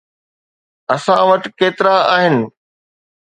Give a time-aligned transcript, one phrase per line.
[0.95, 2.35] اسان وٽ ڪيترا آهن؟